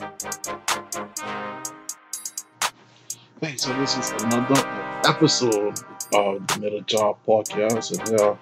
[0.00, 0.08] Hey,
[3.56, 4.56] so this is another
[5.06, 5.78] episode
[6.14, 7.92] of the Middle Job Podcast.
[8.00, 8.34] And uh,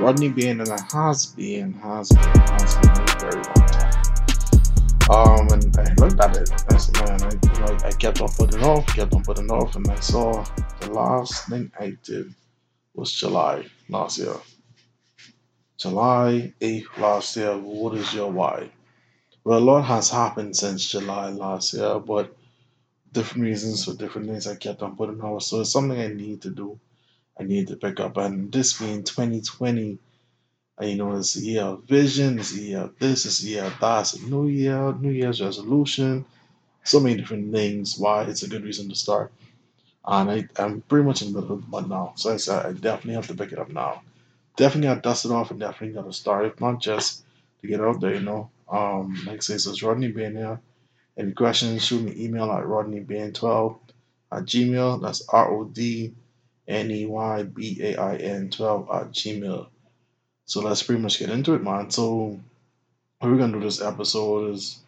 [0.00, 0.60] Rodney and
[0.92, 3.90] has been, has been, has been a very long time.
[5.10, 6.48] Um, and I looked at it.
[6.70, 9.90] I said, man, I, like, I kept on putting off, kept on putting off, and
[9.90, 10.44] I saw
[10.78, 12.32] the last thing I did
[12.94, 14.36] was July last year.
[15.76, 17.56] July 8th last year.
[17.56, 18.70] What is your why?
[19.48, 22.36] Well, a lot has happened since July last year, but
[23.12, 25.44] different reasons for different things I kept on putting off.
[25.44, 26.78] So it's something I need to do.
[27.40, 28.18] I need to pick up.
[28.18, 29.98] And this being 2020,
[30.78, 33.48] and, you know, it's a year of vision, it's a year of this, it's a
[33.48, 36.26] year of that, it's a new year, New Year's resolution,
[36.84, 37.98] so many different things.
[37.98, 39.32] Why it's a good reason to start.
[40.06, 42.14] And I, I'm pretty much in the middle of the now.
[42.16, 44.02] So I said I definitely have to pick it up now.
[44.56, 46.46] Definitely got to dust it off and definitely got to start.
[46.46, 47.24] If not just
[47.60, 48.50] to get out there, you know.
[48.68, 50.60] Um, like I say, so it's Rodney Bain here.
[51.16, 53.78] Any questions, shoot me email at rodneybain12
[54.32, 55.02] at gmail.
[55.02, 56.14] That's R O D
[56.68, 59.66] N E Y B A I N 12 at gmail.
[60.44, 61.90] So let's pretty much get into it, man.
[61.90, 62.38] So
[63.18, 64.78] what we're gonna do this episode is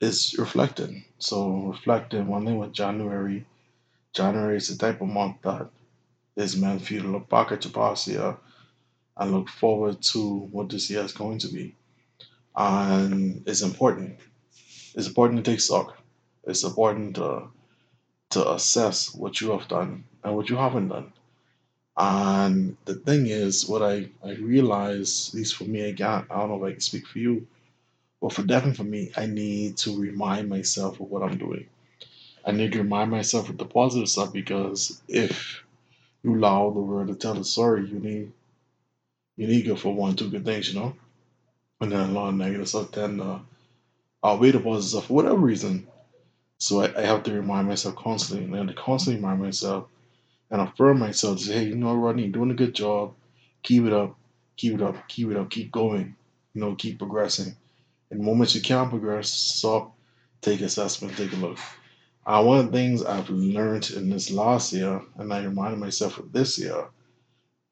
[0.00, 1.04] is reflecting.
[1.18, 3.46] So reflecting one thing with January.
[4.12, 5.68] January is the type of month that
[6.36, 8.36] is meant for you to look back at your past year
[9.16, 11.74] and look forward to what this year is going to be.
[12.56, 14.18] And it's important.
[14.94, 15.98] It's important to take stock.
[16.44, 17.48] It's important to
[18.30, 21.12] to assess what you have done and what you haven't done.
[21.96, 26.48] And the thing is, what I, I realize, at least for me, again, I don't
[26.50, 27.46] know if I can speak for you,
[28.20, 31.66] but for definitely for me, I need to remind myself of what I'm doing.
[32.44, 35.64] I need to remind myself of the positive stuff because if
[36.22, 38.32] you allow the world to tell the story, you need
[39.36, 40.96] you need to go for one, two good things, you know?
[41.84, 43.40] And then a lot of negative stuff, then uh,
[44.24, 45.86] outweigh the positive stuff for whatever reason.
[46.56, 49.88] So I, I have to remind myself constantly, and I have to constantly remind myself
[50.50, 53.12] and affirm myself to say, hey, you know, Rodney, you're doing a good job.
[53.64, 54.16] Keep it up,
[54.56, 56.16] keep it up, keep it up, keep going.
[56.54, 57.54] You know, keep progressing.
[58.10, 59.94] In moments you can't progress, stop,
[60.40, 61.58] take assessment, take a look.
[62.24, 66.16] Uh, one of the things I've learned in this last year, and I reminded myself
[66.16, 66.86] of this year,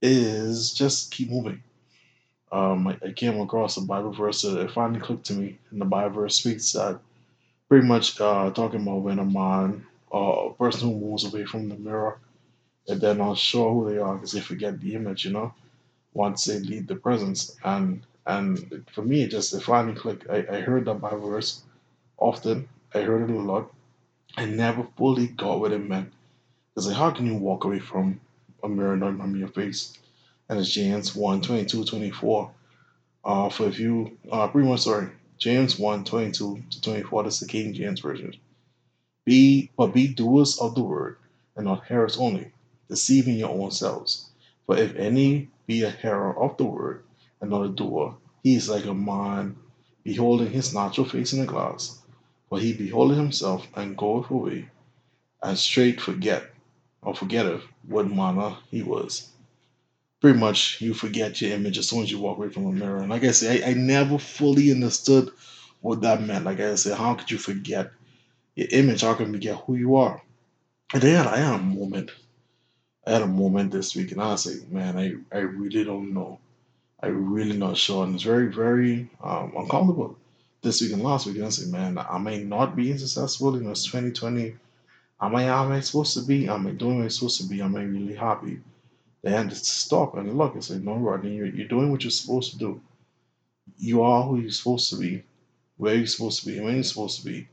[0.02, 1.62] is just keep moving.
[2.52, 5.86] Um, I, I came across a Bible verse that finally clicked to me, and the
[5.86, 7.00] Bible verse speaks that
[7.68, 10.18] pretty much uh, talking about when a man, uh,
[10.50, 12.20] a person who moves away from the mirror,
[12.88, 15.54] and they're not sure who they are because they forget the image, you know,
[16.14, 17.56] once they leave the presence.
[17.64, 20.28] And and for me, it just it finally clicked.
[20.30, 21.62] I, I heard that Bible verse
[22.18, 22.68] often.
[22.94, 23.72] I heard it a lot.
[24.36, 26.12] I never fully got what it meant.
[26.74, 28.20] Because like, how can you walk away from
[28.62, 29.98] a mirror and not from your face?
[30.48, 32.50] And it's James 1, 22, 24.
[33.24, 35.08] Uh, for if you, uh, pretty much, sorry,
[35.38, 38.34] James 1, 22 to 24, that's the King James Version.
[39.24, 41.16] Be, but be doers of the word,
[41.56, 42.52] and not hearers only,
[42.88, 44.30] deceiving your own selves.
[44.66, 47.04] For if any be a hearer of the word,
[47.40, 49.56] and not a doer, he is like a man
[50.04, 52.00] beholding his natural face in a glass.
[52.48, 54.68] For he beholdeth himself, and goeth away,
[55.42, 56.52] and straight forget,
[57.02, 59.31] or forgetteth what manner he was.
[60.22, 63.02] Pretty much, you forget your image as soon as you walk away from a mirror.
[63.02, 65.30] And like I said, I, I never fully understood
[65.82, 66.46] what that meant.
[66.46, 67.90] Like I said, how could you forget
[68.56, 69.02] your image?
[69.02, 70.22] How can you forget who you are?
[70.94, 72.12] And then I had a moment.
[73.06, 76.40] I had a moment this week, and I like, man, I, I really don't know.
[77.02, 80.16] I really not sure, and it's very, very um, uncomfortable
[80.62, 81.36] this week and last week.
[81.36, 84.56] And I say, man, I may not be successful in this 2020.
[85.20, 86.48] Am I, am I supposed to be?
[86.48, 87.62] Am I doing what I'm supposed to be?
[87.62, 88.60] Am I really happy?
[89.22, 92.52] Then to stop and look and say, no, Rodney, you're, you're doing what you're supposed
[92.52, 92.80] to do.
[93.78, 95.22] You are who you're supposed to be,
[95.76, 97.48] where you're supposed to be, when you're supposed to be.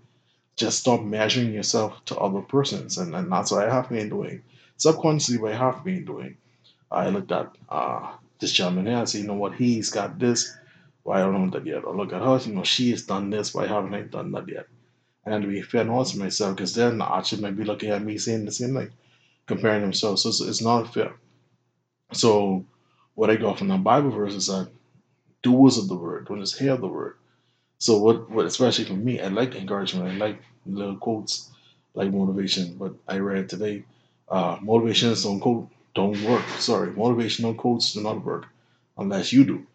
[0.55, 2.97] Just stop measuring yourself to other persons.
[2.97, 4.41] And, and that's what I have been doing.
[4.77, 6.37] Subconsciously, what I have been doing.
[6.91, 10.57] I looked at uh, this gentleman here and said, you know what, he's got this.
[11.03, 11.85] Why I don't know that yet?
[11.85, 13.53] Or look at her, you know, she has done this.
[13.53, 14.65] Why haven't I done that yet?
[15.25, 18.17] And to be fair and honest myself, because then actually might be looking at me
[18.17, 18.91] saying the same thing,
[19.45, 20.23] comparing themselves.
[20.23, 21.13] So it's not fair.
[22.13, 22.65] So
[23.15, 24.69] what I got from that Bible verse is that
[25.43, 27.15] doers of the word, don't just hear the word.
[27.79, 30.09] So what, what especially for me, I like encouragement.
[30.09, 31.51] I like little quotes,
[31.93, 32.75] like motivation.
[32.77, 33.85] But I read today,
[34.29, 36.45] uh, motivations don't quote don't work.
[36.59, 38.47] Sorry, motivational quotes do not work
[38.97, 39.67] unless you do.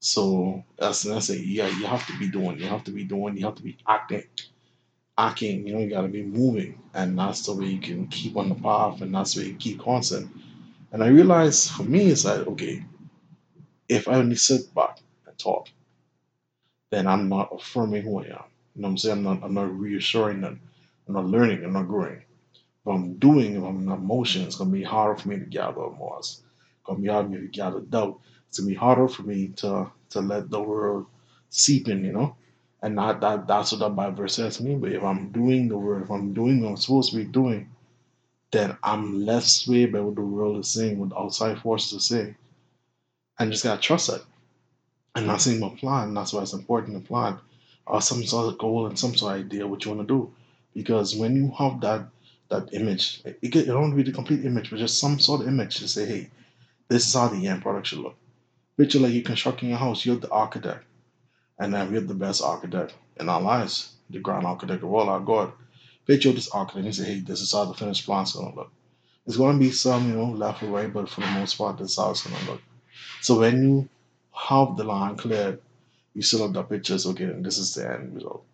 [0.00, 1.44] So that's that's it.
[1.46, 2.58] Yeah, you have to be doing.
[2.58, 3.36] You have to be doing.
[3.36, 4.24] You have to be acting,
[5.18, 5.66] acting.
[5.66, 8.48] You know, you got to be moving, and that's the way you can keep on
[8.50, 10.30] the path, and that's the way you keep constant.
[10.92, 12.84] And I realized for me, it's like okay,
[13.88, 15.68] if I only sit back and talk,
[16.90, 18.44] then I'm not affirming who I am.
[18.74, 19.18] You know what I'm saying?
[19.18, 20.60] I'm not, I'm not reassuring them.
[21.08, 21.64] I'm not learning.
[21.64, 22.22] I'm not growing.
[22.84, 25.44] If I'm doing, if I'm in motion, it's going to be harder for me to
[25.44, 26.16] gather more.
[26.18, 26.42] It's
[26.84, 28.20] going to be harder for me to gather doubt.
[28.48, 31.06] It's going to be harder for me to, to let the world
[31.50, 32.36] seep in, you know?
[32.82, 34.76] And not that that's what that Bible says to me.
[34.76, 37.68] But if I'm doing the word, if I'm doing what I'm supposed to be doing,
[38.50, 42.36] then I'm less swayed by what the world is saying, what outside forces are saying.
[43.38, 44.22] And just gotta trust it.
[45.14, 47.38] And not saying my plan, that's why it's important to plan.
[47.86, 50.32] Or some sort of goal and some sort of idea what you want to do.
[50.74, 52.08] Because when you have that
[52.48, 55.76] that image, it, it don't be the complete image, but just some sort of image
[55.76, 56.30] to say, hey,
[56.88, 58.16] this is how the end product should look.
[58.76, 60.84] Picture like you're constructing a house, you're the architect.
[61.58, 65.20] And then we're the best architect in our lives, the grand architect of all our
[65.20, 65.52] God.
[66.10, 68.72] Picture this architect and say, hey, this is how the finished plan's gonna look.
[69.24, 71.92] There's gonna be some, you know, left or right, but for the most part, this
[71.92, 72.60] is how it's gonna look.
[73.20, 73.88] So when you
[74.32, 75.60] have the line cleared,
[76.14, 78.44] you still have the pictures, okay, and this is the end result.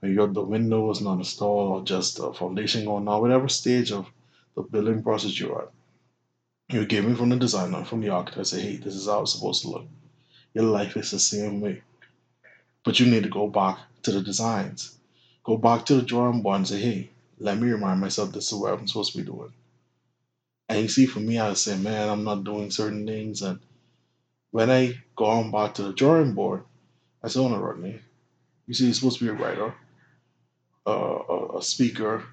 [0.00, 3.92] When you got the windows not installed or just the foundation going on, whatever stage
[3.92, 4.06] of
[4.54, 5.68] the building process you're at,
[6.70, 9.60] you're given from the designer, from the architect, say, hey, this is how it's supposed
[9.60, 9.86] to look.
[10.54, 11.82] Your life is the same way.
[12.82, 14.97] But you need to go back to the designs.
[15.48, 17.10] Go back to the drawing board and say, hey,
[17.40, 19.54] let me remind myself this is what I'm supposed to be doing.
[20.68, 23.42] And you see, for me, I say, man, I'm not doing certain things.
[23.42, 23.60] And
[24.52, 26.64] when I go on back to the drawing board,
[27.24, 28.00] I say, oh no, Rodney,
[28.66, 29.74] you see, you're supposed to be a writer,
[30.86, 32.24] a, a speaker,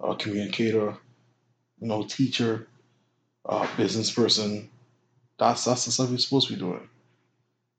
[0.00, 0.96] a communicator,
[1.80, 2.68] you know, teacher,
[3.46, 4.70] a business person.
[5.38, 6.88] That's that's the stuff you're supposed to be doing.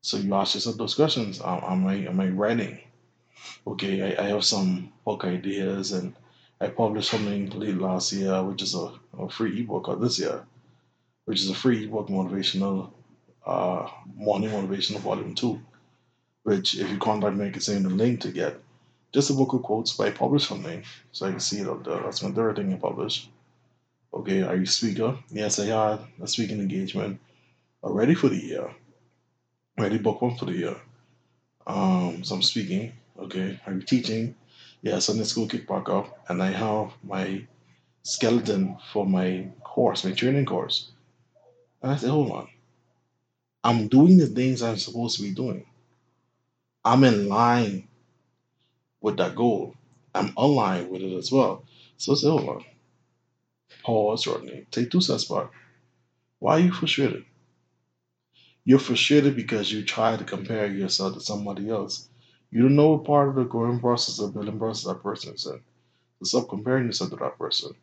[0.01, 1.41] So you ask yourself those questions.
[1.41, 2.79] Am, am I am I writing?
[3.65, 6.13] Okay, I, I have some book ideas and
[6.59, 10.43] I published something late last year, which is a, a free ebook, or this year,
[11.25, 12.91] which is a free ebook motivational
[13.45, 15.61] uh, morning motivational volume two.
[16.43, 18.59] Which, if you contact me, I can send you the link to get
[19.13, 22.01] just a book of quotes, I published something, so I can see it up there.
[22.01, 23.29] That's my third thing I published.
[24.13, 25.17] Okay, are you speaker?
[25.29, 27.19] Yes, I had a speaking engagement
[27.83, 28.71] already for the year.
[29.77, 30.75] Ready book one for the year.
[31.65, 32.93] Um, so I'm speaking.
[33.19, 34.35] Okay, I'm teaching?
[34.81, 37.45] Yeah, Sunday school kick back up, and I have my
[38.03, 40.91] skeleton for my course, my training course.
[41.81, 42.49] And I said, hold on.
[43.63, 45.65] I'm doing the things I'm supposed to be doing.
[46.85, 47.87] I'm in line
[49.01, 49.75] with that goal.
[50.15, 51.65] I'm aligned with it as well.
[51.97, 52.65] So I said, hold on.
[53.83, 54.67] Pause, Rodney.
[54.71, 55.51] Take two steps back.
[56.39, 57.25] Why are you frustrated?
[58.65, 62.09] You're frustrated because you try to compare yourself to somebody else.
[62.53, 65.47] You don't know what part of the growing process of building process that person is
[65.47, 65.59] in.
[66.21, 67.73] So stop comparing yourself to that person.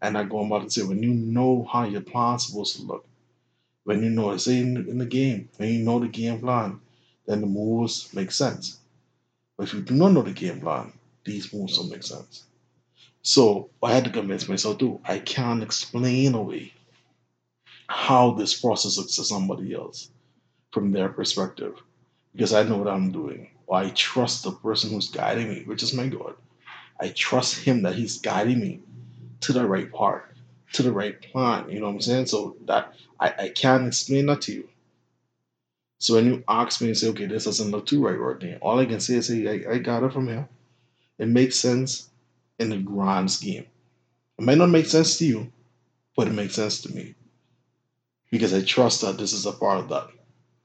[0.00, 3.04] And I go about to say, when you know how your plan's supposed to look,
[3.84, 6.80] when you know it, say in, in the game, when you know the game plan,
[7.26, 8.78] then the moves make sense.
[9.56, 10.92] But if you do not know the game plan,
[11.24, 12.44] these moves don't make sense.
[13.22, 15.00] So I had to convince myself too.
[15.04, 16.72] I can't explain away
[17.88, 20.10] how this process looks to somebody else
[20.72, 21.82] from their perspective
[22.32, 23.50] because I know what I'm doing.
[23.66, 26.34] Or I trust the person who's guiding me, which is my God.
[27.00, 28.80] I trust him that he's guiding me
[29.40, 30.34] to the right part,
[30.74, 31.70] to the right plan.
[31.70, 32.26] You know what I'm saying?
[32.26, 34.68] So that I, I can't explain that to you.
[35.98, 38.58] So when you ask me and say, okay, this doesn't look too right right there,
[38.58, 40.48] all I can say is, hey, I, I got it from here.
[41.18, 42.10] It makes sense
[42.58, 43.66] in the grand scheme.
[44.38, 45.52] It might not make sense to you,
[46.16, 47.14] but it makes sense to me
[48.30, 50.08] because I trust that this is a part of that.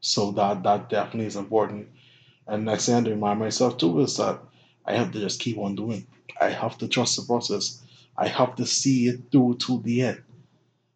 [0.02, 1.90] So that that definitely is important.
[2.50, 4.42] And next thing I remind myself too is that
[4.84, 6.08] I have to just keep on doing.
[6.42, 7.80] I have to trust the process.
[8.18, 10.24] I have to see it through to the end.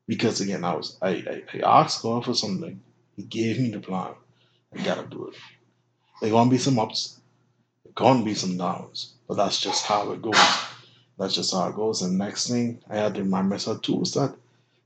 [0.07, 2.81] Because again, I was I, I, I asked God for something.
[3.15, 4.15] He gave me the plan.
[4.75, 5.36] I gotta do it.
[6.22, 7.19] There gonna be some ups,
[7.83, 10.36] there gonna be some downs, but that's just how it goes.
[11.19, 12.01] That's just how it goes.
[12.01, 14.36] And next thing I had to remind myself too is that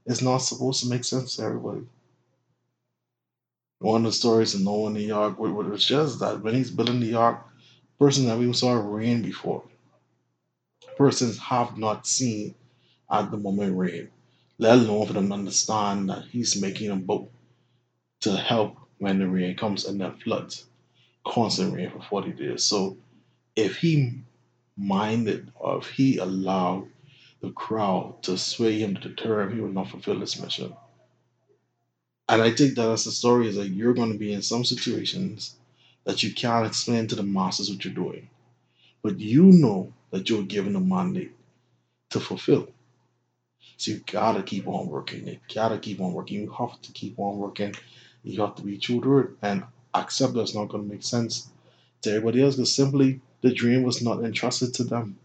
[0.05, 1.87] it's not supposed to make sense to everybody.
[3.79, 6.99] One of the stories in Noah in the Ark was just that when he's building
[6.99, 7.45] the Ark,
[7.99, 9.63] person that we saw rain before,
[10.97, 12.55] persons have not seen
[13.11, 14.09] at the moment rain,
[14.57, 17.31] let alone for them to understand that he's making a boat
[18.21, 20.65] to help when the rain comes and then floods,
[21.25, 22.63] constant rain for 40 days.
[22.63, 22.97] So
[23.55, 24.21] if he
[24.75, 26.87] minded or if he allowed
[27.41, 30.73] the crowd to sway him to deter him, he would not fulfill his mission.
[32.29, 34.63] And I think that as a story is that you're going to be in some
[34.63, 35.55] situations
[36.05, 38.29] that you can't explain to the masses what you're doing.
[39.03, 41.35] But you know that you're given a mandate
[42.11, 42.69] to fulfill.
[43.77, 45.27] So you gotta keep on working.
[45.27, 46.41] You gotta keep on working.
[46.41, 47.75] You have to keep on working.
[48.23, 51.49] You have to be true to it and accept that it's not gonna make sense
[52.01, 55.17] to everybody else because simply the dream was not entrusted to them.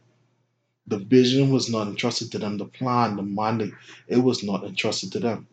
[0.87, 2.59] The vision was not entrusted to them.
[2.59, 3.75] The plan, the mandate,
[4.09, 5.49] it was not entrusted to them.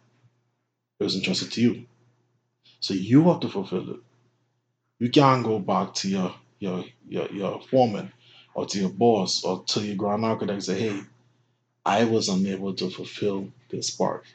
[0.99, 1.85] It was entrusted to you.
[2.81, 3.99] So you have to fulfill it.
[4.99, 8.13] You can't go back to your your your, your foreman
[8.55, 11.01] or to your boss or to your ground architect and say, hey,
[11.85, 14.25] I was unable to fulfill this part.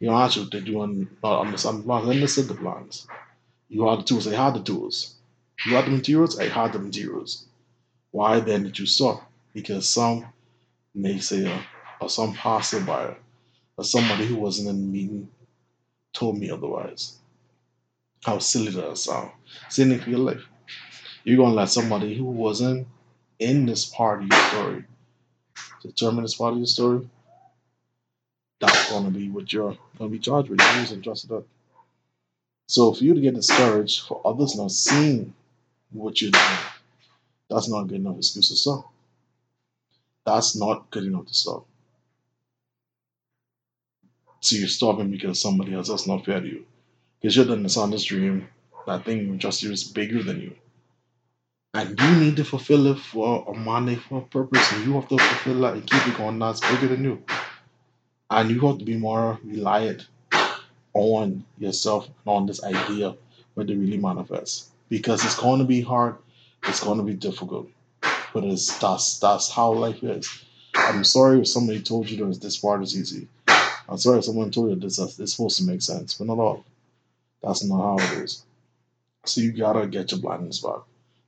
[0.00, 0.86] You know, actually, they do
[1.22, 2.06] not understand the plans.
[2.06, 3.06] Let me set the plans.
[3.68, 5.16] You had the tools, I had the tools.
[5.66, 7.46] You had the materials, I had the materials.
[8.12, 9.30] Why then did you stop?
[9.54, 10.26] Because some
[10.94, 11.62] may naysayer uh,
[12.00, 13.16] or some passerby
[13.76, 15.28] or somebody who wasn't in the meeting
[16.14, 17.18] told me otherwise.
[18.24, 19.32] How silly that sound.
[19.68, 20.44] Same for your life.
[21.24, 22.86] You're gonna let somebody who wasn't
[23.38, 24.84] in this part of your story
[25.82, 27.08] determine this part of your story.
[28.60, 30.60] That's gonna be what you're gonna be charged with.
[30.60, 31.46] You're using trusted up.
[32.66, 35.34] So for you to get discouraged for others not seeing
[35.90, 36.58] what you're doing,
[37.50, 38.90] that's not good enough excuse to stop.
[40.24, 41.66] That's not good enough to stop.
[44.44, 46.66] So you're stopping because somebody else that's not fair to you.
[47.18, 48.46] Because you're the this dream,
[48.86, 50.54] that thing just you is bigger than you.
[51.72, 55.08] And you need to fulfill it for a money for a purpose, and you have
[55.08, 56.38] to fulfill that and keep it going.
[56.38, 57.22] That's bigger than you.
[58.30, 60.08] And you have to be more reliant
[60.92, 63.16] on yourself and on this idea
[63.54, 64.68] when it really manifests.
[64.90, 66.16] Because it's going to be hard,
[66.68, 67.70] it's going to be difficult.
[68.34, 70.28] But it's that's that's how life is.
[70.74, 73.26] I'm sorry if somebody told you that this part is easy.
[73.88, 76.38] I'm sorry if someone told you this uh, it's supposed to make sense, but not
[76.38, 76.64] all.
[77.42, 78.44] That's not how it is.
[79.26, 80.80] So you gotta get your blindness back.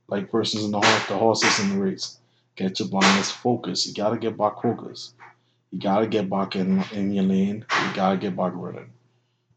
[0.07, 2.17] Like persons in the horse, the horses in the race.
[2.55, 3.87] Get your blindness focused.
[3.87, 5.13] You gotta get back focused.
[5.71, 7.65] You gotta get back in in your lane.
[7.83, 8.91] You gotta get back running.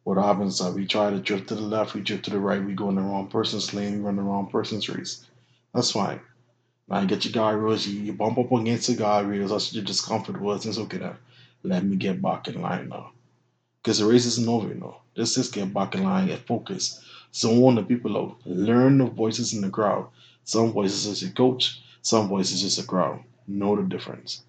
[0.03, 2.65] What happens is we try to drift to the left, we drift to the right,
[2.65, 5.25] we go in the wrong person's lane, we run the wrong person's race.
[5.75, 6.21] That's fine.
[6.89, 9.85] Now you get your guardrails, you, you bump up against the guardrails, that's what your
[9.85, 11.17] discomfort was, it's okay now.
[11.63, 13.13] Let me get back in line now.
[13.83, 14.99] Because the race isn't over, you know.
[15.17, 17.03] Let's just get back in line, get focused.
[17.35, 18.39] Zone the people out.
[18.47, 20.09] Learn the voices in the crowd.
[20.45, 23.25] Some voices is your coach, some voices is a crowd.
[23.49, 24.43] Know the difference.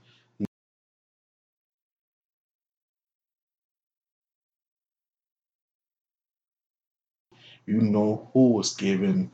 [7.66, 9.32] You know who was giving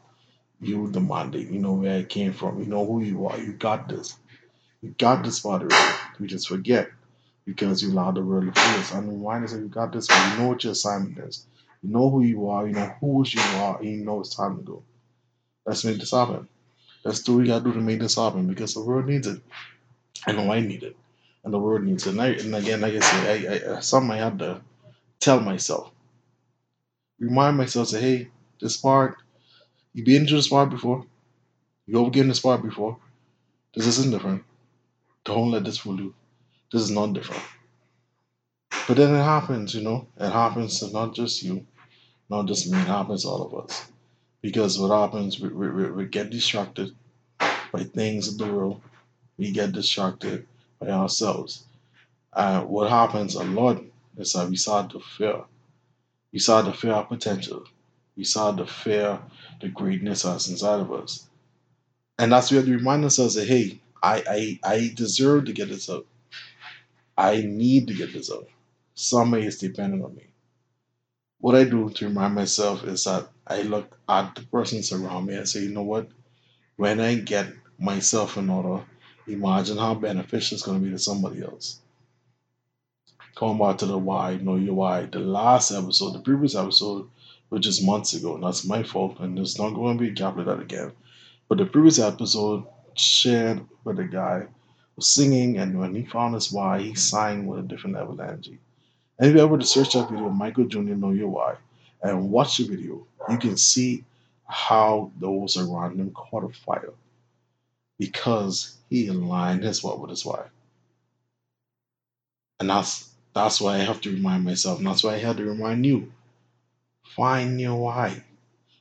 [0.61, 1.49] you the mandate.
[1.49, 2.59] You know where it came from.
[2.59, 3.39] You know who you are.
[3.39, 4.17] You got this.
[4.81, 5.75] You got this already.
[6.19, 6.91] You just forget
[7.47, 8.93] because you allow the world to fool us.
[8.93, 11.47] And remind us that you got this, you know what your assignment is.
[11.83, 14.57] You know who you are, you know who you are, and you know it's time
[14.57, 14.83] to go.
[15.65, 16.49] Let's make this happen.
[17.05, 19.41] Let's do what we gotta do to make this happen because the world needs it.
[20.27, 20.97] I know I need it.
[21.45, 22.11] And the world needs it.
[22.11, 24.61] And, I, and again, like I said, I, I, something I had to
[25.19, 25.91] tell myself.
[27.19, 28.29] Remind myself, say, hey,
[28.61, 29.17] this part,
[29.93, 31.05] you've been into this part before.
[31.87, 32.97] You over in this part before.
[33.75, 34.43] This isn't different.
[35.25, 36.13] Don't let this fool you.
[36.71, 37.43] This is not different.
[38.87, 40.07] But then it happens, you know.
[40.19, 41.65] It happens to not just you,
[42.29, 42.77] not just me.
[42.77, 43.89] It happens to all of us.
[44.41, 46.95] Because what happens, we, we, we get distracted
[47.39, 48.81] by things in the world.
[49.37, 50.47] We get distracted
[50.79, 51.65] by ourselves.
[52.33, 53.83] And what happens a lot
[54.17, 55.41] is that we start to fear.
[56.31, 57.63] We start to fear our potential.
[58.15, 59.19] We start to fear
[59.61, 61.27] the greatness that's inside of us.
[62.19, 65.89] And that's where we remind ourselves that, hey, I, I, I deserve to get this
[65.89, 66.05] out.
[67.17, 68.47] I need to get this out.
[68.93, 70.27] Somebody is dependent on me.
[71.39, 75.35] What I do to remind myself is that I look at the persons around me
[75.35, 76.09] and say, you know what?
[76.75, 77.47] When I get
[77.79, 78.85] myself in order,
[79.27, 81.79] imagine how beneficial it's going to be to somebody else.
[83.35, 85.05] Going back to the why, know your why.
[85.05, 87.09] The last episode, the previous episode,
[87.49, 90.59] which is months ago, and that's my fault, and there's not going to be that
[90.59, 90.91] again.
[91.47, 94.47] But the previous episode shared with a guy
[94.97, 98.19] was singing, and when he found his why, he sang with a different level of
[98.19, 98.57] energy.
[99.17, 100.95] And if you ever to search that video, Michael Jr.
[100.95, 101.55] Know Your Why,
[102.03, 104.03] and watch the video, you can see
[104.45, 106.93] how those around him caught a fire
[107.99, 110.45] because he aligned his what with his why.
[112.59, 115.45] And that's that's why I have to remind myself, and that's why I had to
[115.45, 116.11] remind you.
[117.15, 118.23] Find your why.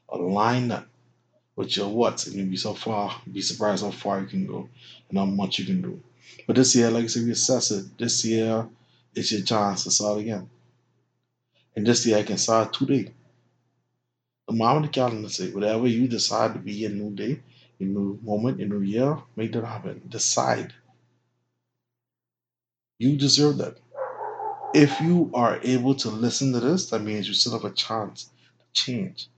[0.08, 0.86] Align that
[1.56, 4.68] with your what, and you'll be so far, be surprised how far you can go
[5.08, 6.02] and how much you can do.
[6.46, 7.98] But this year, like I said, we assess it.
[7.98, 8.68] This year,
[9.14, 10.48] it's your chance to start again.
[11.74, 13.12] And this year, I can start today.
[14.48, 17.40] The mom of the calendar say, whatever you decide to be a new day,
[17.80, 20.02] a new moment, a new year, make that happen.
[20.08, 20.72] Decide.
[22.98, 23.78] You deserve that.
[24.74, 28.30] If you are able to listen to this, that means you still have a chance
[28.58, 29.28] to change.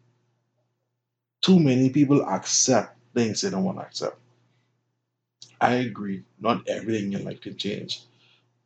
[1.48, 4.20] Too many people accept things they don't want to accept.
[5.60, 8.02] I agree, not everything in life can change.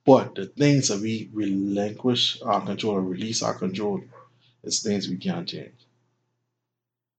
[0.06, 4.02] But the things that we relinquish our control or release our control
[4.64, 5.74] is things we can't change.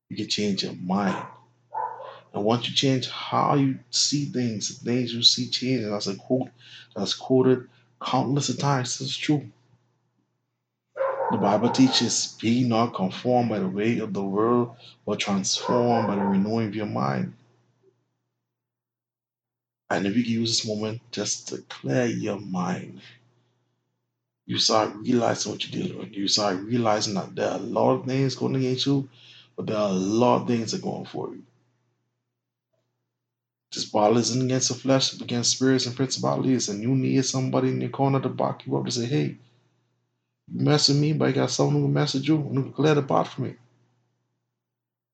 [0.10, 1.28] You can change your mind.
[2.34, 5.90] And once you change how you see things, the things you see changing.
[5.90, 6.50] That's a quote
[6.96, 7.70] that's quoted
[8.02, 9.02] countless of times.
[9.02, 9.50] Is true.
[11.34, 16.16] The Bible teaches, be not conformed by the way of the world, but transformed by
[16.16, 17.34] the renewing of your mind.
[19.90, 23.02] And if you use this moment just to clear your mind,
[24.46, 26.12] you start realizing what you're dealing with.
[26.12, 29.10] You start realizing that there are a lot of things going against you,
[29.56, 31.42] but there are a lot of things that are going for you.
[33.74, 37.70] This battle isn't against the flesh, but against spirits and principalities, and you need somebody
[37.70, 39.38] in your corner to back you up to say, hey,
[40.48, 43.34] messing me, but I got someone who can message you and who can clear path
[43.34, 43.56] for me.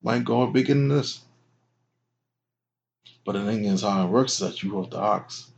[0.02, 1.22] My God, bigger than this.
[3.26, 5.52] But the thing is, how it works is that you have to ask.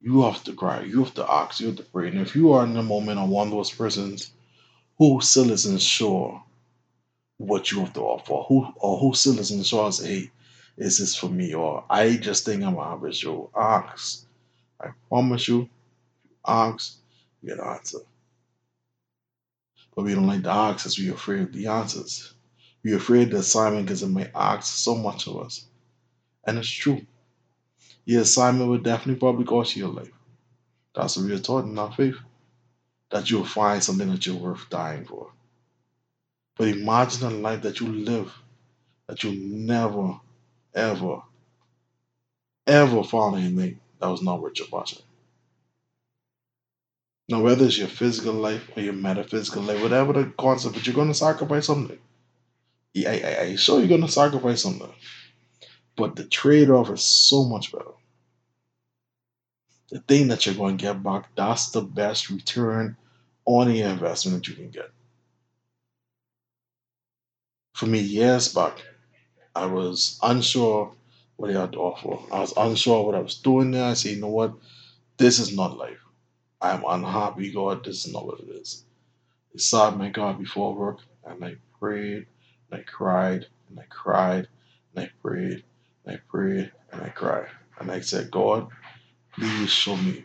[0.00, 0.82] You have to cry.
[0.82, 1.60] You have to ask.
[1.60, 2.08] You have to pray.
[2.08, 4.32] And if you are in the moment of one of those persons
[4.98, 6.42] who still isn't sure
[7.38, 10.30] what you have to offer, who or who still isn't sure, say, hey,
[10.76, 11.54] is this for me?
[11.54, 13.22] Or I just think I'm average.
[13.22, 14.24] You ask.
[14.80, 15.68] I promise you,
[16.46, 16.96] ask,
[17.42, 17.98] you get an answer.
[19.94, 20.98] But we don't like the answers.
[20.98, 22.34] We're afraid of the answers.
[22.82, 25.66] We're afraid the assignment because it may ask so much of us.
[26.44, 27.06] And it's true.
[28.04, 30.10] Your assignment will definitely probably cost you your life.
[30.94, 32.16] That's what we are taught in our faith.
[33.10, 35.30] That you'll find something that you're worth dying for.
[36.56, 38.32] But imagine a life that you live
[39.06, 40.18] that you never,
[40.74, 41.22] ever,
[42.66, 45.02] ever found anything that was not worth your passion.
[47.32, 50.94] Now, whether it's your physical life or your metaphysical life, whatever the concept, but you're
[50.94, 51.98] going to sacrifice something.
[52.94, 54.92] I, I, I sure you're going to sacrifice something.
[55.96, 57.94] But the trade off is so much better.
[59.88, 62.98] The thing that you're going to get back, that's the best return
[63.46, 64.90] on the investment that you can get.
[67.72, 68.76] For me, years back,
[69.56, 70.92] I was unsure
[71.36, 72.30] what I had to offer.
[72.30, 73.86] I was unsure what I was doing there.
[73.86, 74.52] I said, you know what?
[75.16, 75.96] This is not life.
[76.62, 77.84] I'm unhappy, God.
[77.84, 78.84] This is not what it is.
[79.54, 82.26] I sought my God before work, and I prayed,
[82.70, 84.48] and I cried, and I cried,
[84.94, 85.64] and I prayed,
[86.06, 87.48] and I prayed, and I cried.
[87.80, 88.68] And I said, God,
[89.34, 90.24] please show me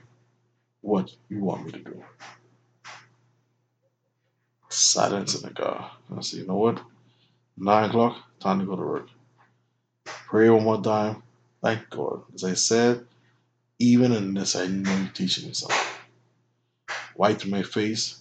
[0.81, 2.03] what you want me to do.
[4.69, 5.91] Silence in the car.
[6.15, 6.81] I said, you know what?
[7.57, 9.07] Nine o'clock, time to go to work.
[10.13, 11.23] Pray one more time.
[11.63, 12.23] Thank God.
[12.35, 13.05] As I said,
[13.79, 15.77] even in this, I know you're teaching me something.
[17.17, 18.19] Wiped my face,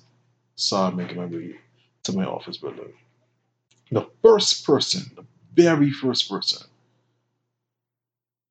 [0.54, 1.56] saw making my way
[2.04, 2.94] to my office building.
[3.90, 6.66] The first person, the very first person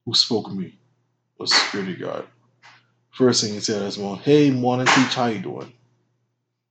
[0.05, 0.77] who spoke to me
[1.39, 2.25] was security guard.
[3.12, 5.73] First thing he said is, well, hey, morning teacher, how you doing?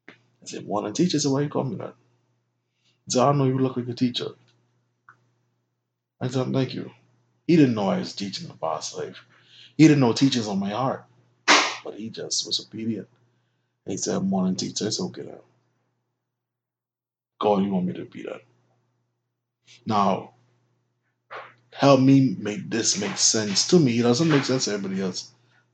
[0.08, 1.18] I said, morning teacher.
[1.18, 1.94] Said, why you call me that?
[3.06, 4.28] He said, I know you look like a teacher.
[6.20, 6.90] I said, thank you.
[7.46, 9.24] He didn't know I was teaching the past life.
[9.76, 11.04] He didn't know teachers on my heart.
[11.82, 13.08] But he just was obedient.
[13.87, 14.87] He said, morning teacher.
[14.87, 15.40] I said, okay now.
[17.40, 18.42] God, you want me to be that.
[19.87, 20.33] Now,
[21.73, 23.99] help me make this make sense to me.
[23.99, 25.31] It doesn't make sense to everybody else.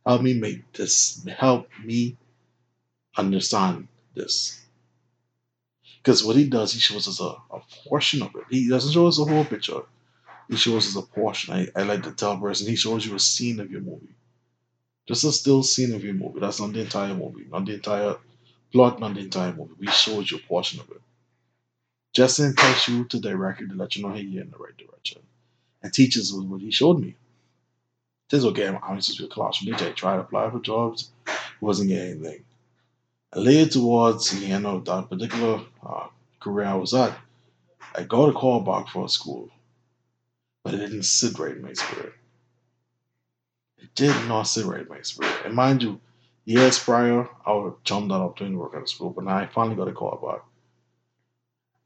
[0.07, 2.17] Help me make this, help me
[3.17, 4.61] understand this.
[5.99, 8.45] Because what he does, he shows us a, a portion of it.
[8.51, 9.83] He doesn't show us the whole picture.
[10.49, 11.55] He shows us a portion.
[11.55, 14.15] I, I like to tell a person, he shows you a scene of your movie.
[15.11, 16.39] Just a still scene of your movie.
[16.39, 18.15] That's not the entire movie, not the entire
[18.71, 19.75] plot, not the entire movie.
[19.77, 21.01] We showed you a portion of it.
[22.13, 24.77] Just entice you to direct you to let you know, hey, you're in the right
[24.77, 25.21] direction.
[25.83, 27.17] And teachers was what he showed me.
[28.31, 29.89] Says, okay, I'm honest a classroom teacher.
[29.89, 31.11] I tried to apply for jobs,
[31.61, 32.45] wasn't getting anything.
[33.33, 36.07] And later towards the end of that particular uh,
[36.39, 37.19] career I was at,
[37.97, 39.49] I got a call back for a school,
[40.63, 42.13] but it didn't sit right in my spirit.
[43.81, 45.35] It did not sit right in my spirit.
[45.45, 46.01] And mind you,
[46.45, 49.47] years prior, I would have jumped up doing work at a school, but now I
[49.47, 50.45] finally got a call back.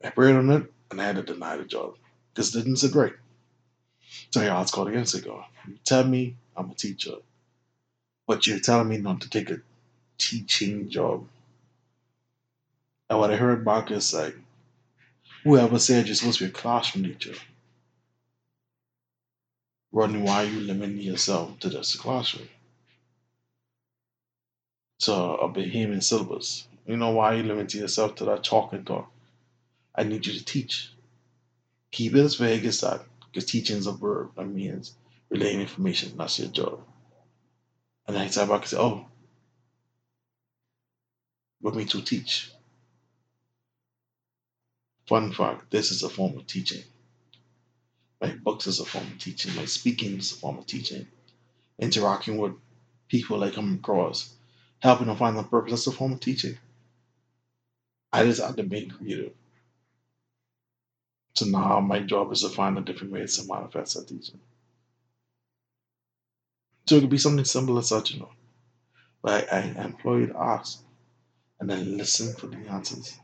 [0.03, 1.95] I prayed on it, and I had to deny the job
[2.33, 3.15] because it didn't sit right.
[4.31, 7.17] So I asked God again, said, God, you tell me I'm a teacher,
[8.27, 9.61] but you're telling me not to take a
[10.19, 11.27] teaching job.
[13.09, 14.37] And what I heard back is like,
[15.45, 17.35] whoever said you're supposed to be a classroom teacher,
[19.95, 22.49] Rodney, why are you limiting yourself to just a classroom?
[25.03, 26.67] To a Bahamian syllabus.
[26.85, 29.09] You know why are you limiting yourself to that chalk and talk?
[29.95, 30.91] I need you to teach.
[31.93, 33.03] Keep it as vague as that.
[33.33, 34.33] Because teaching is a verb.
[34.37, 34.97] That means
[35.31, 36.17] relaying information.
[36.19, 36.81] That's your job.
[38.09, 39.07] And I sat back and said, oh,
[41.63, 42.51] we're me to teach.
[45.07, 46.83] Fun fact, this is a form of teaching.
[48.25, 49.55] My books is a form of teaching.
[49.55, 51.07] like speaking is a form of teaching.
[51.79, 52.55] Interacting with
[53.07, 54.35] people I come across,
[54.79, 56.57] helping them find their purpose, that's a form of teaching.
[58.15, 59.35] I just have to be creative.
[61.35, 64.41] So now my job is to find a different ways to manifest that teaching.
[66.87, 68.33] So it could be something simple as such, you know.
[69.21, 70.83] But I, employed ask
[71.61, 73.19] and then listen for the answers.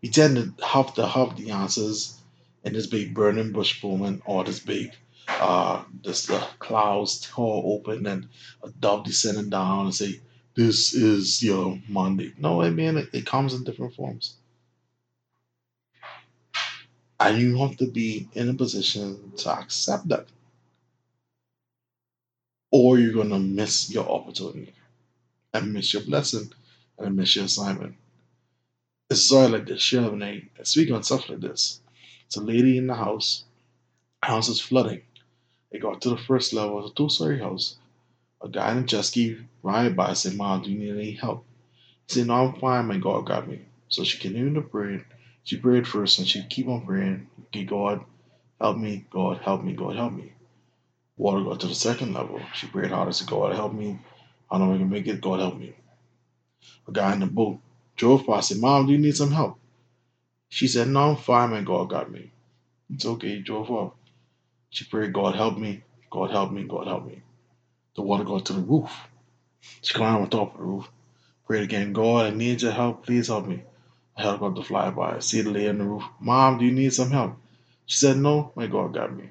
[0.00, 2.22] We tend to have to have the answers
[2.66, 4.92] in this big burning bush moment or this big
[5.28, 8.28] uh this the clouds tore open and
[8.64, 10.20] a dove descending down and say,
[10.56, 12.34] This is your Monday.
[12.38, 14.36] No, I mean it, it comes in different forms.
[17.20, 20.26] And you have to be in a position to accept that.
[22.72, 24.74] Or you're gonna miss your opportunity
[25.54, 26.52] and miss your blessing
[26.98, 27.96] and miss your assignment.
[29.10, 29.82] It's sort like this.
[29.82, 31.80] She having a speak on stuff like this.
[32.26, 33.44] It's a lady in the house.
[34.22, 35.02] House is flooding.
[35.70, 36.80] They got to the first level.
[36.80, 37.76] It's a two-story house.
[38.42, 41.44] A guy in a jet ski ride by said, Mom, do you need any help?
[42.08, 42.86] He said, No, I'm fine.
[42.86, 43.60] My God got me.
[43.88, 45.04] So she continued to pray.
[45.44, 47.28] She prayed first and she keep on praying.
[47.46, 48.04] Okay, God,
[48.60, 49.06] help me.
[49.10, 49.72] God, help me.
[49.74, 50.32] God, help me.
[51.16, 52.40] Water got to the second level.
[52.54, 53.12] She prayed harder.
[53.12, 53.98] Said, God, help me.
[54.50, 55.20] I don't know I can make it.
[55.20, 55.74] God, help me.
[56.88, 57.58] A guy in the boat
[57.96, 58.48] drove past.
[58.48, 59.58] Said, Mom, do you need some help?
[60.48, 61.50] She said, No, I'm fine.
[61.50, 62.32] My God got me.
[62.90, 63.36] It's okay.
[63.36, 63.92] He drove off.
[64.70, 67.22] She prayed, God help me, God help me, God help me.
[67.96, 68.90] The water got to the roof.
[69.82, 70.88] She climbed on top of the roof.
[71.46, 73.06] Prayed again, God, I need your help.
[73.06, 73.62] Please help me.
[74.16, 75.16] A helicopter fly by.
[75.16, 76.04] I see the lady on the roof.
[76.20, 77.36] Mom, do you need some help?
[77.86, 79.30] She said, No, my God got me.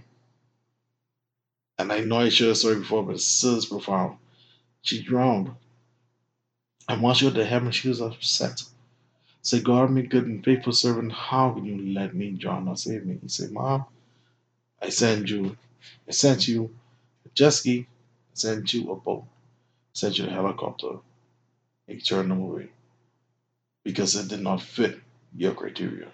[1.77, 4.17] And I know I shared a story before, but it's still profound.
[4.81, 5.51] She drowned.
[6.89, 8.63] And once she got to heaven, she was upset.
[9.45, 13.05] Say, God, me good and faithful servant, how can you let me drown or save
[13.05, 13.19] me?
[13.21, 13.85] He said, Mom,
[14.81, 15.57] I send you,
[16.07, 16.75] I sent you
[17.25, 20.99] a jet ski, I sent you a boat, I sent you a helicopter,
[21.87, 22.69] you turned them away
[23.83, 24.99] because it did not fit
[25.37, 26.09] your criteria.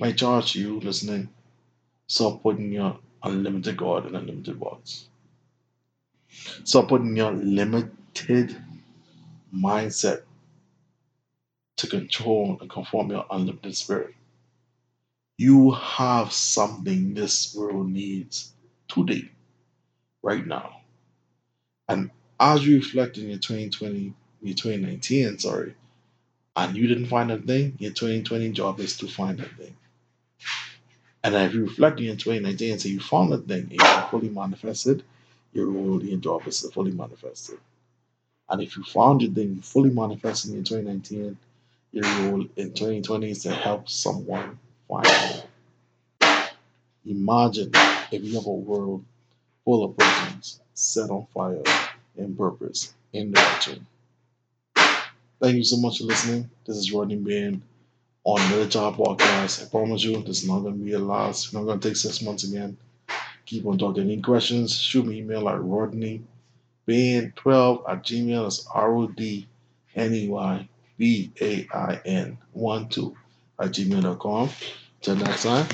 [0.00, 1.30] My charge to you listening,
[2.08, 5.08] stop putting your unlimited God in a limited box.
[6.64, 8.56] Stop putting your limited
[9.54, 10.22] mindset
[11.76, 14.14] to control and conform your unlimited spirit.
[15.38, 18.52] You have something this world needs
[18.88, 19.30] today,
[20.22, 20.80] right now.
[21.88, 25.74] And as you reflect in your 2020, your 2019, sorry,
[26.56, 29.76] and you didn't find that thing, your 2020 job is to find that thing.
[31.24, 34.30] And if you reflect in your 2019 and say you found that thing, can fully
[34.30, 35.04] manifested,
[35.52, 37.58] your role your job is to fully manifested.
[38.50, 41.36] And if you found your thing fully manifested in 2019,
[41.92, 44.58] your role in 2020 is to help someone
[44.88, 45.46] find it.
[47.06, 47.70] Imagine
[48.10, 49.04] if you have a world
[49.64, 51.62] full of persons set on fire
[52.16, 53.86] in purpose, in direction.
[55.40, 56.50] Thank you so much for listening.
[56.66, 57.62] This is Rodney Bain
[58.24, 59.64] on Another Job Podcast.
[59.64, 61.52] I promise you, this is not going to be a last.
[61.52, 62.76] We're not going to take six months again.
[63.46, 64.02] Keep on talking.
[64.04, 64.78] Any questions?
[64.78, 66.22] Shoot me email at Rodney
[66.88, 68.42] Bain12 at gmail.
[68.44, 69.46] That's R O D
[69.94, 73.16] N E Y B A I N 1 2
[73.60, 74.50] at gmail.com.
[75.02, 75.66] Till next time.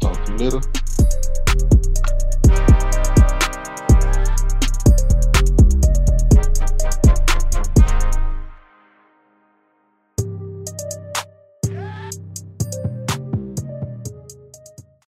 [0.00, 0.79] Talk to you later.